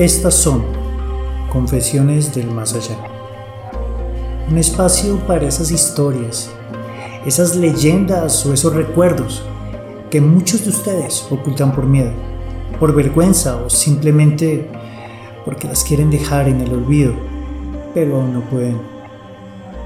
[0.00, 0.62] Estas son
[1.52, 2.96] Confesiones del Más Allá.
[4.50, 6.50] Un espacio para esas historias,
[7.26, 9.42] esas leyendas o esos recuerdos
[10.10, 12.12] que muchos de ustedes ocultan por miedo,
[12.78, 14.70] por vergüenza o simplemente
[15.44, 17.12] porque las quieren dejar en el olvido,
[17.92, 18.80] pero aún no pueden.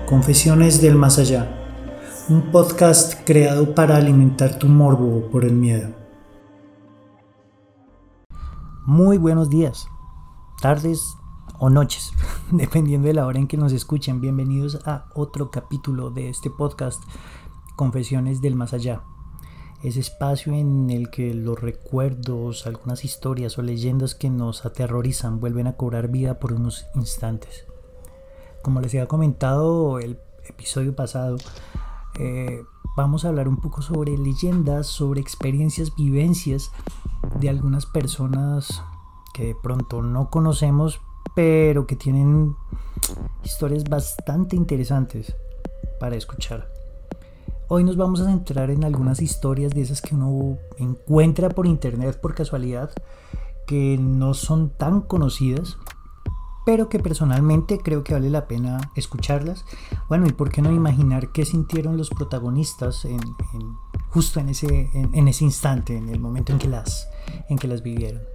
[0.07, 1.51] Confesiones del Más Allá,
[2.29, 5.89] un podcast creado para alimentar tu morbo por el miedo.
[8.87, 9.89] Muy buenos días
[10.65, 11.19] tardes
[11.59, 12.15] o noches,
[12.51, 14.23] dependiendo de la hora en que nos escuchen.
[14.23, 17.03] Bienvenidos a otro capítulo de este podcast,
[17.77, 19.03] Confesiones del Más Allá.
[19.83, 25.67] Ese espacio en el que los recuerdos, algunas historias o leyendas que nos aterrorizan vuelven
[25.67, 27.67] a cobrar vida por unos instantes.
[28.63, 30.19] Como les había comentado el
[30.49, 31.37] episodio pasado,
[32.19, 32.63] eh,
[32.97, 36.71] vamos a hablar un poco sobre leyendas, sobre experiencias, vivencias
[37.39, 38.83] de algunas personas
[39.35, 41.01] que de pronto no conocemos,
[41.35, 42.57] pero que tienen
[43.43, 45.37] historias bastante interesantes
[46.01, 46.73] para escuchar.
[47.69, 52.19] Hoy nos vamos a centrar en algunas historias de esas que uno encuentra por internet
[52.21, 52.91] por casualidad,
[53.67, 55.79] que no son tan conocidas,
[56.65, 59.65] pero que personalmente creo que vale la pena escucharlas.
[60.09, 63.21] Bueno, y por qué no imaginar qué sintieron los protagonistas en,
[64.11, 67.09] justo en ese, en, ese instante, en el momento en que las,
[67.49, 68.34] en que las vivieron.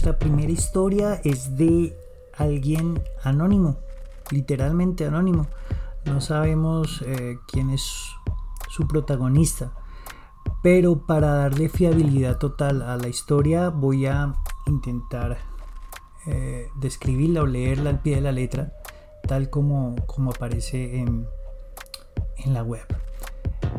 [0.00, 1.94] Nuestra primera historia es de
[2.34, 3.76] alguien anónimo,
[4.30, 5.46] literalmente anónimo.
[6.06, 7.84] No sabemos eh, quién es
[8.70, 9.74] su protagonista,
[10.62, 14.32] pero para darle fiabilidad total a la historia voy a
[14.66, 15.36] intentar
[16.26, 18.72] eh, describirla o leerla al pie de la letra,
[19.28, 21.26] tal como, como aparece en,
[22.38, 22.86] en la web.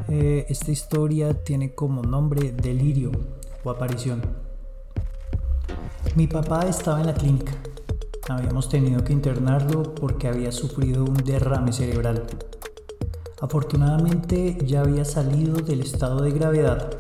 [0.08, 3.10] Eh, esta historia tiene como nombre Delirio
[3.64, 4.51] o Aparición.
[6.16, 7.54] Mi papá estaba en la clínica.
[8.28, 12.26] Habíamos tenido que internarlo porque había sufrido un derrame cerebral.
[13.40, 16.92] Afortunadamente ya había salido del estado de gravedad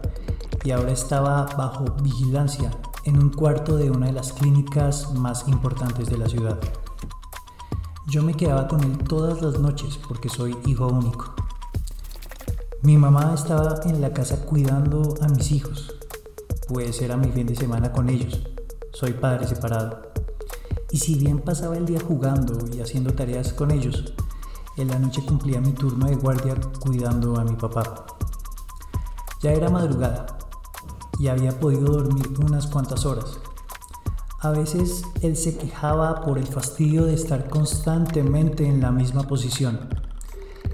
[0.63, 2.71] y ahora estaba bajo vigilancia
[3.03, 6.59] en un cuarto de una de las clínicas más importantes de la ciudad.
[8.07, 11.35] Yo me quedaba con él todas las noches porque soy hijo único.
[12.81, 15.95] Mi mamá estaba en la casa cuidando a mis hijos,
[16.69, 18.50] pues era mi fin de semana con ellos
[19.01, 19.99] soy padre separado.
[20.91, 24.13] Y si bien pasaba el día jugando y haciendo tareas con ellos,
[24.77, 28.05] en la noche cumplía mi turno de guardia cuidando a mi papá.
[29.41, 30.37] Ya era madrugada
[31.17, 33.39] y había podido dormir unas cuantas horas.
[34.39, 39.89] A veces él se quejaba por el fastidio de estar constantemente en la misma posición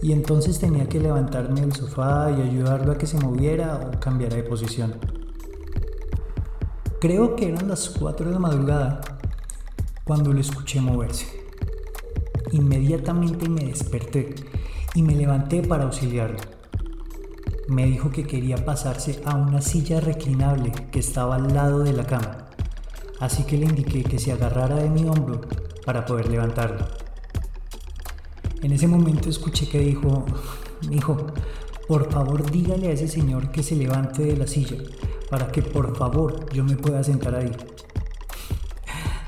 [0.02, 4.36] y entonces tenía que levantarme del sofá y ayudarlo a que se moviera o cambiara
[4.36, 4.96] de posición.
[7.00, 9.02] Creo que eran las 4 de la madrugada
[10.04, 11.28] cuando lo escuché moverse.
[12.52, 14.34] Inmediatamente me desperté
[14.96, 16.40] y me levanté para auxiliarlo.
[17.68, 22.08] Me dijo que quería pasarse a una silla reclinable que estaba al lado de la
[22.08, 22.48] cama,
[23.20, 25.42] así que le indiqué que se agarrara de mi hombro
[25.86, 26.84] para poder levantarlo.
[28.64, 30.26] En ese momento escuché que dijo,
[30.90, 31.28] hijo,
[31.88, 34.78] por favor dígale a ese señor que se levante de la silla
[35.30, 37.52] para que por favor yo me pueda sentar ahí.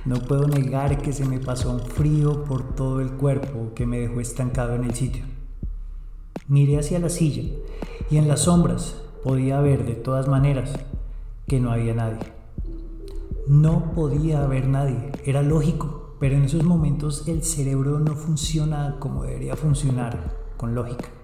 [0.06, 4.00] No puedo negar que se me pasó un frío por todo el cuerpo que me
[4.00, 5.24] dejó estancado en el sitio.
[6.48, 7.44] Miré hacia la silla
[8.10, 10.72] y en las sombras podía ver de todas maneras
[11.48, 12.34] que no había nadie.
[13.48, 19.24] No podía haber nadie, era lógico, pero en esos momentos el cerebro no funciona como
[19.24, 21.19] debería funcionar, con lógica.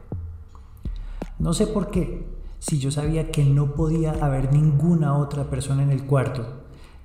[1.37, 2.25] No sé por qué,
[2.59, 6.45] si yo sabía que no podía haber ninguna otra persona en el cuarto?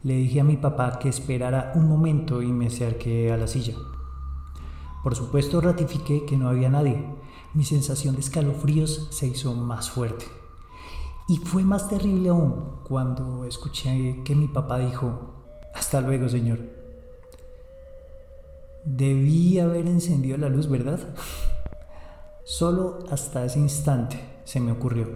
[0.02, 3.74] Le dije a mi papá que esperara un momento y me acerqué a la silla.
[5.02, 7.04] Por supuesto ratifiqué que no había nadie.
[7.54, 10.26] Mi sensación de escalofríos se hizo más fuerte.
[11.28, 15.34] Y fue más terrible aún cuando escuché que mi papá dijo,
[15.74, 16.60] hasta luego, señor.
[18.84, 21.00] Debí haber encendido la luz, ¿verdad?
[22.50, 25.06] Solo hasta ese instante se me ocurrió.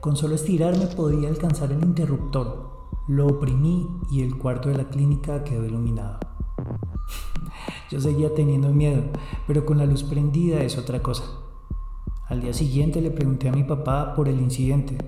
[0.00, 2.68] Con solo estirarme podía alcanzar el interruptor.
[3.08, 6.18] Lo oprimí y el cuarto de la clínica quedó iluminado.
[7.90, 9.04] Yo seguía teniendo miedo,
[9.46, 11.24] pero con la luz prendida es otra cosa.
[12.28, 14.98] Al día siguiente le pregunté a mi papá por el incidente,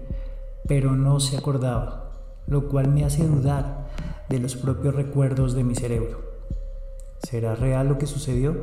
[0.67, 2.13] pero no se acordaba,
[2.47, 3.91] lo cual me hace dudar
[4.31, 6.19] de los propios recuerdos de mi cerebro.
[7.19, 8.57] ¿Será real lo que sucedió?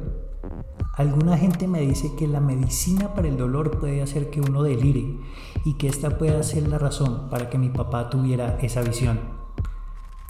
[0.94, 5.18] Alguna gente me dice que la medicina para el dolor puede hacer que uno delire
[5.66, 9.20] y que esta pueda ser la razón para que mi papá tuviera esa visión.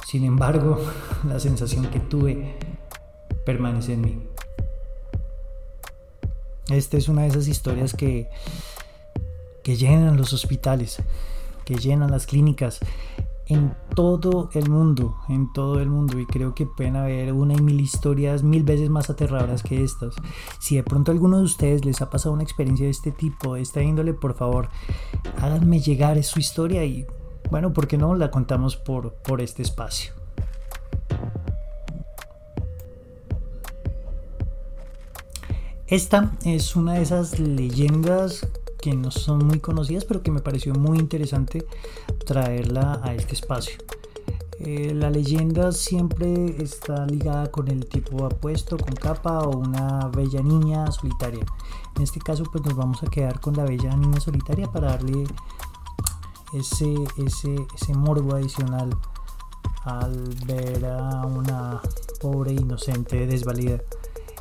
[0.07, 0.79] Sin embargo,
[1.27, 2.55] la sensación que tuve
[3.45, 4.23] permanece en mí.
[6.69, 8.29] Esta es una de esas historias que,
[9.63, 11.01] que llenan los hospitales,
[11.65, 12.79] que llenan las clínicas
[13.47, 16.19] en todo el mundo, en todo el mundo.
[16.19, 20.15] Y creo que pueden haber una y mil historias mil veces más aterradoras que estas.
[20.59, 23.61] Si de pronto alguno de ustedes les ha pasado una experiencia de este tipo, de
[23.61, 24.69] esta índole, por favor,
[25.41, 27.05] háganme llegar su historia y,
[27.51, 30.13] bueno, ¿por qué no la contamos por, por este espacio?
[35.87, 38.47] Esta es una de esas leyendas
[38.83, 41.65] que no son muy conocidas, pero que me pareció muy interesante
[42.25, 43.77] traerla a este espacio.
[44.59, 50.41] Eh, la leyenda siempre está ligada con el tipo apuesto, con capa o una bella
[50.41, 51.45] niña solitaria.
[51.95, 55.27] En este caso, pues nos vamos a quedar con la bella niña solitaria para darle
[56.53, 56.93] ese,
[57.25, 58.89] ese, ese morbo adicional
[59.85, 61.81] al ver a una
[62.19, 63.81] pobre inocente desvalida.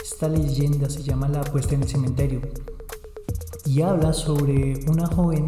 [0.03, 2.41] Esta leyenda se llama La apuesta en el cementerio
[3.65, 5.47] y habla sobre una joven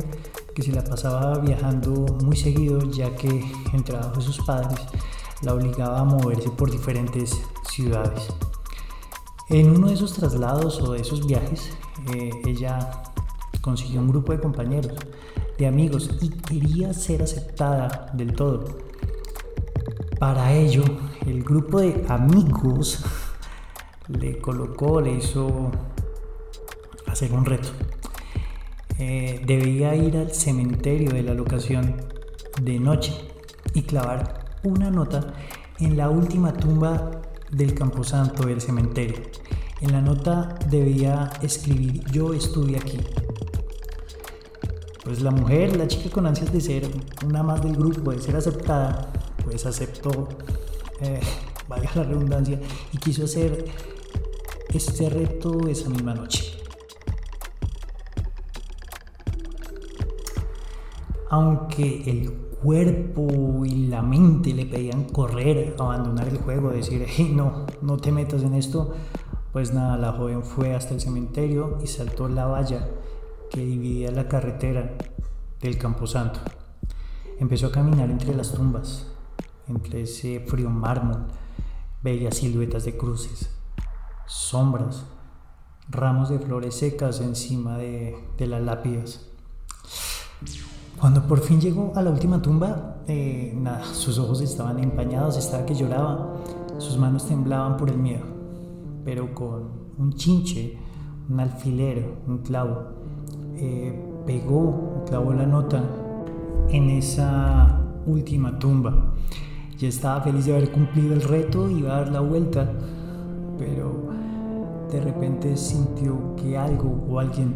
[0.54, 1.90] que se la pasaba viajando
[2.22, 4.78] muy seguido ya que el trabajo de sus padres
[5.42, 8.28] la obligaba a moverse por diferentes ciudades.
[9.50, 11.70] En uno de esos traslados o de esos viajes,
[12.14, 13.02] eh, ella
[13.60, 14.94] consiguió un grupo de compañeros,
[15.58, 18.64] de amigos y quería ser aceptada del todo.
[20.18, 20.84] Para ello,
[21.26, 23.04] el grupo de amigos
[24.08, 25.70] le colocó, le hizo
[27.06, 27.68] hacer un reto.
[28.98, 31.96] Eh, debía ir al cementerio de la locación
[32.62, 33.12] de noche
[33.72, 35.34] y clavar una nota
[35.80, 39.16] en la última tumba del camposanto del cementerio.
[39.80, 42.98] En la nota debía escribir yo estuve aquí.
[45.02, 46.88] Pues la mujer, la chica con ansias de ser
[47.26, 49.12] una más del grupo, de ser aceptada,
[49.44, 50.28] pues aceptó,
[51.00, 51.20] eh,
[51.68, 52.58] valga la redundancia,
[52.92, 53.66] y quiso hacer
[54.72, 56.53] este reto esa misma noche.
[61.34, 62.30] Aunque el
[62.62, 68.12] cuerpo y la mente le pedían correr, abandonar el juego, decir, hey, no, no te
[68.12, 68.94] metas en esto,
[69.52, 72.88] pues nada, la joven fue hasta el cementerio y saltó la valla
[73.50, 74.94] que dividía la carretera
[75.60, 76.38] del Camposanto.
[77.40, 79.10] Empezó a caminar entre las tumbas,
[79.66, 81.24] entre ese frío mármol,
[82.00, 83.50] bellas siluetas de cruces,
[84.28, 85.04] sombras,
[85.88, 89.26] ramos de flores secas encima de, las lápidas.
[91.00, 93.54] Cuando por fin llegó a la última tumba, eh,
[93.92, 96.34] sus ojos estaban empañados, estaba que lloraba,
[96.78, 98.24] sus manos temblaban por el miedo,
[99.04, 99.68] pero con
[99.98, 100.78] un chinche,
[101.28, 102.84] un alfiler, un clavo,
[103.56, 105.82] eh, pegó, clavó la nota
[106.70, 109.14] en esa última tumba.
[109.78, 112.70] Ya estaba feliz de haber cumplido el reto, y iba a dar la vuelta,
[113.58, 114.08] pero
[114.90, 117.54] de repente sintió que algo o alguien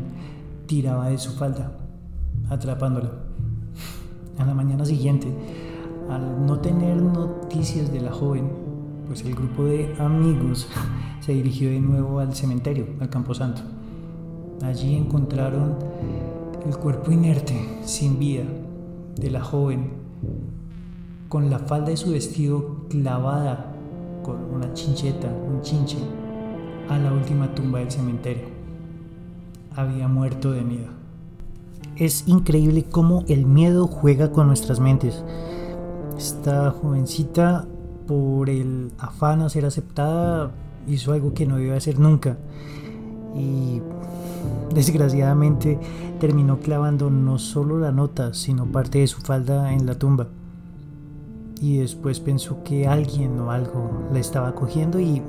[0.67, 1.73] tiraba de su falda,
[2.50, 3.27] atrapándola.
[4.38, 5.29] A la mañana siguiente,
[6.08, 8.50] al no tener noticias de la joven,
[9.06, 10.69] pues el grupo de amigos
[11.20, 13.62] se dirigió de nuevo al cementerio, al Camposanto.
[14.62, 15.76] Allí encontraron
[16.67, 18.44] el cuerpo inerte, sin vida,
[19.17, 19.90] de la joven,
[21.29, 23.74] con la falda de su vestido clavada
[24.22, 25.98] con una chincheta, un chinche,
[26.89, 28.44] a la última tumba del cementerio.
[29.74, 30.97] Había muerto de miedo.
[31.98, 35.24] Es increíble cómo el miedo juega con nuestras mentes.
[36.17, 37.67] Esta jovencita,
[38.06, 40.52] por el afán a ser aceptada,
[40.86, 42.38] hizo algo que no iba a hacer nunca.
[43.36, 43.82] Y
[44.72, 45.76] desgraciadamente
[46.20, 50.28] terminó clavando no solo la nota, sino parte de su falda en la tumba.
[51.60, 55.20] Y después pensó que alguien o algo la estaba cogiendo y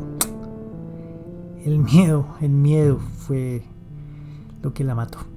[1.66, 3.64] el miedo, el miedo fue
[4.62, 5.29] lo que la mató.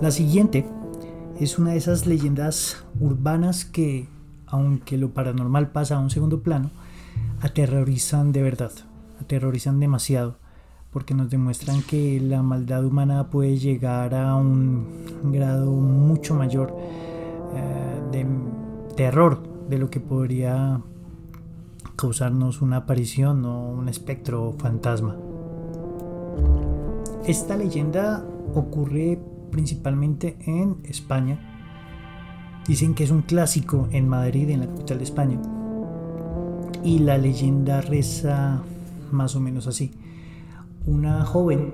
[0.00, 0.64] La siguiente
[1.40, 4.06] es una de esas leyendas urbanas que,
[4.46, 6.70] aunque lo paranormal pasa a un segundo plano,
[7.40, 8.70] aterrorizan de verdad,
[9.20, 10.36] aterrorizan demasiado,
[10.92, 14.86] porque nos demuestran que la maldad humana puede llegar a un
[15.32, 16.76] grado mucho mayor
[17.54, 18.26] eh, de
[18.94, 20.80] terror de lo que podría
[21.96, 25.16] causarnos una aparición o un espectro o fantasma.
[27.26, 28.24] Esta leyenda
[28.54, 29.18] ocurre
[29.50, 31.38] principalmente en España.
[32.66, 35.40] Dicen que es un clásico en Madrid, en la capital de España.
[36.84, 38.62] Y la leyenda reza
[39.10, 39.92] más o menos así.
[40.86, 41.72] Una joven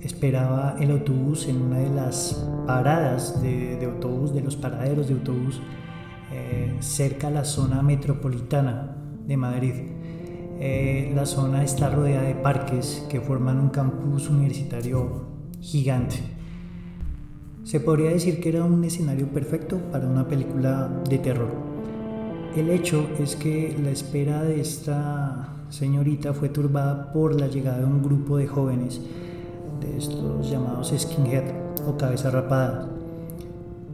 [0.00, 5.60] esperaba el autobús en una de las paradas de, autobús, de los paraderos de autobús,
[6.32, 9.74] eh, cerca a la zona metropolitana de Madrid.
[10.60, 15.26] Eh, la zona está rodeada de parques que forman un campus universitario
[15.60, 16.37] gigante.
[17.68, 21.50] Se podría decir que era un escenario perfecto para una película de terror.
[22.56, 27.84] El hecho es que la espera de esta señorita fue turbada por la llegada de
[27.84, 29.02] un grupo de jóvenes,
[29.82, 31.44] de estos llamados skinhead
[31.86, 32.88] o cabeza rapada,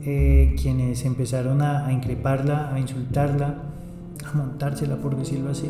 [0.04, 3.56] eh, quienes empezaron a, increparla, a insultarla,
[4.24, 5.68] a montársela por decirlo así.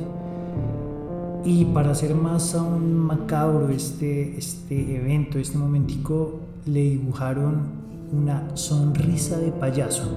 [1.47, 7.83] Y para hacer más aún macabro este, este evento, este momentico, le dibujaron
[8.15, 10.09] una sonrisa de payaso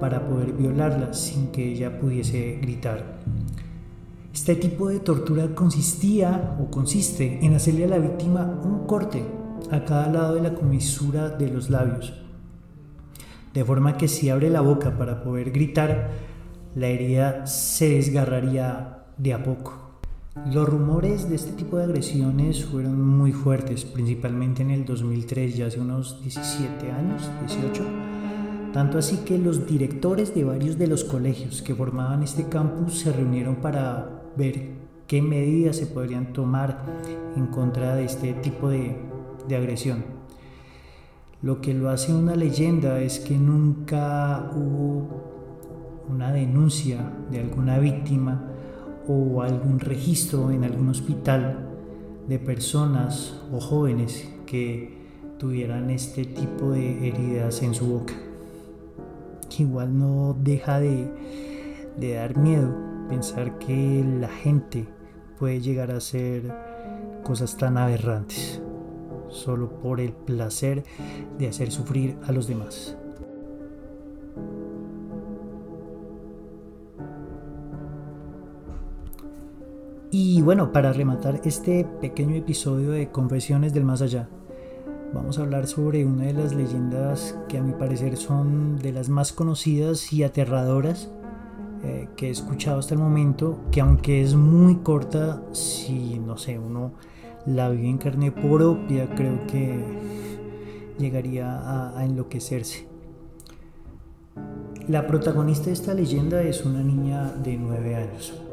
[0.00, 3.18] para poder violarla sin que ella pudiese gritar.
[4.32, 9.24] Este tipo de tortura consistía o consiste en hacerle a la víctima un corte
[9.70, 12.12] a cada lado de la comisura de los labios,
[13.54, 16.10] de forma que si abre la boca para poder gritar,
[16.74, 19.85] la herida se desgarraría de a poco.
[20.44, 25.66] Los rumores de este tipo de agresiones fueron muy fuertes, principalmente en el 2003, ya
[25.66, 27.82] hace unos 17 años, 18.
[28.72, 33.12] Tanto así que los directores de varios de los colegios que formaban este campus se
[33.12, 34.74] reunieron para ver
[35.06, 36.84] qué medidas se podrían tomar
[37.34, 38.94] en contra de este tipo de,
[39.48, 40.04] de agresión.
[41.40, 48.52] Lo que lo hace una leyenda es que nunca hubo una denuncia de alguna víctima
[49.08, 51.58] o algún registro en algún hospital
[52.28, 54.96] de personas o jóvenes que
[55.38, 58.14] tuvieran este tipo de heridas en su boca.
[59.58, 61.10] Igual no deja de,
[61.98, 62.74] de dar miedo
[63.08, 64.86] pensar que la gente
[65.38, 66.52] puede llegar a hacer
[67.22, 68.60] cosas tan aberrantes
[69.28, 70.84] solo por el placer
[71.38, 72.96] de hacer sufrir a los demás.
[80.10, 84.28] Y bueno, para rematar este pequeño episodio de Confesiones del Más Allá,
[85.12, 89.08] vamos a hablar sobre una de las leyendas que a mi parecer son de las
[89.08, 91.10] más conocidas y aterradoras
[91.82, 96.56] eh, que he escuchado hasta el momento, que aunque es muy corta, si no sé,
[96.56, 96.92] uno
[97.44, 99.76] la vive en carne propia, creo que
[100.98, 102.86] llegaría a, a enloquecerse.
[104.86, 108.45] La protagonista de esta leyenda es una niña de 9 años,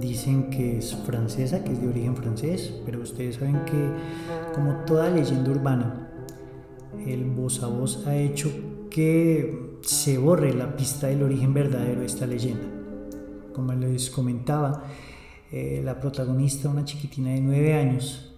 [0.00, 3.90] dicen que es francesa, que es de origen francés, pero ustedes saben que
[4.54, 6.08] como toda leyenda urbana,
[7.06, 8.50] el voz a voz ha hecho
[8.90, 12.66] que se borre la pista del origen verdadero de esta leyenda.
[13.54, 14.84] Como les comentaba,
[15.50, 18.32] eh, la protagonista, una chiquitina de 9 años,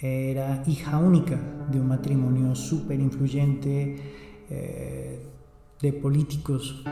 [0.00, 1.38] era hija única
[1.70, 3.96] de un matrimonio súper influyente
[4.48, 5.22] eh,
[5.80, 6.82] de políticos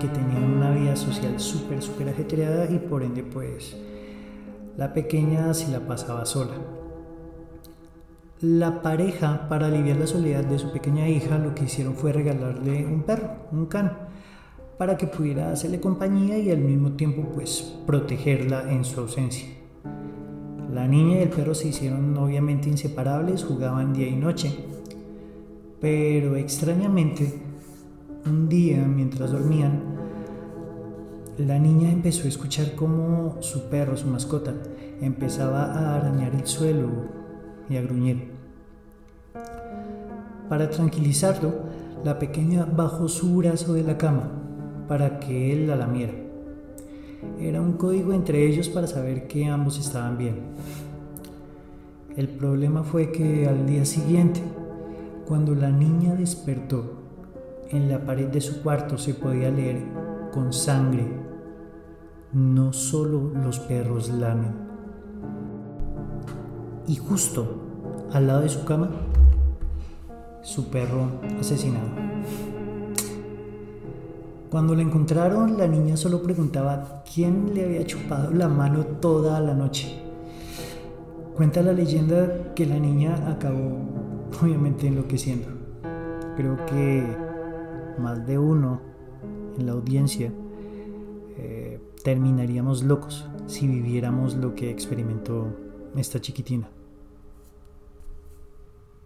[0.00, 3.76] que tenían una vida social súper, súper ajetreada y por ende pues
[4.76, 6.52] la pequeña se la pasaba sola.
[8.40, 12.84] La pareja, para aliviar la soledad de su pequeña hija, lo que hicieron fue regalarle
[12.84, 13.92] un perro, un can,
[14.76, 19.48] para que pudiera hacerle compañía y al mismo tiempo pues protegerla en su ausencia.
[20.72, 24.52] La niña y el perro se hicieron obviamente inseparables, jugaban día y noche,
[25.80, 27.40] pero extrañamente
[28.26, 29.82] un día, mientras dormían,
[31.38, 34.54] la niña empezó a escuchar cómo su perro, su mascota,
[35.00, 36.88] empezaba a arañar el suelo
[37.68, 38.30] y a gruñir.
[40.48, 41.52] Para tranquilizarlo,
[42.04, 44.30] la pequeña bajó su brazo de la cama
[44.86, 46.12] para que él la lamiera.
[47.40, 50.36] Era un código entre ellos para saber que ambos estaban bien.
[52.16, 54.40] El problema fue que al día siguiente,
[55.26, 57.03] cuando la niña despertó,
[57.74, 59.82] en la pared de su cuarto se podía leer
[60.32, 61.06] con sangre,
[62.32, 64.52] no solo los perros lamen.
[66.86, 67.62] Y justo
[68.12, 68.90] al lado de su cama,
[70.42, 71.88] su perro asesinado.
[74.50, 79.54] Cuando la encontraron, la niña solo preguntaba quién le había chupado la mano toda la
[79.54, 80.00] noche.
[81.34, 83.78] Cuenta la leyenda que la niña acabó
[84.40, 85.48] obviamente enloqueciendo.
[86.36, 87.23] Creo que
[87.98, 88.80] más de uno
[89.58, 90.32] en la audiencia,
[91.36, 95.48] eh, terminaríamos locos si viviéramos lo que experimentó
[95.96, 96.68] esta chiquitina.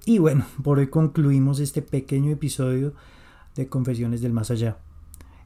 [0.04, 2.94] Y bueno, por hoy concluimos este pequeño episodio
[3.54, 4.78] de Confesiones del Más Allá.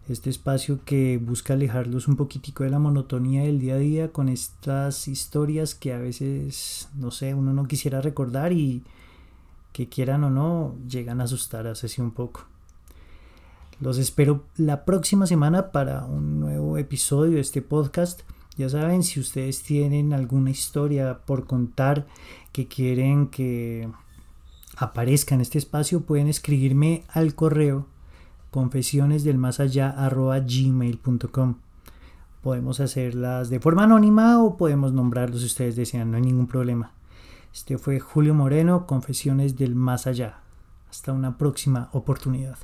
[0.08, 4.28] Este espacio que busca alejarlos un poquitico de la monotonía del día a día con
[4.28, 8.82] estas historias que a veces, no sé, uno no quisiera recordar y
[9.72, 12.51] que quieran o no, llegan a asustar así un poco.
[13.82, 18.20] Los espero la próxima semana para un nuevo episodio de este podcast.
[18.56, 22.06] Ya saben, si ustedes tienen alguna historia por contar
[22.52, 23.88] que quieren que
[24.76, 27.88] aparezca en este espacio, pueden escribirme al correo
[28.52, 29.24] confesiones.
[32.40, 36.92] Podemos hacerlas de forma anónima o podemos nombrarlos si ustedes desean, no hay ningún problema.
[37.52, 40.38] Este fue Julio Moreno, Confesiones del Más Allá.
[40.88, 42.58] Hasta una próxima oportunidad.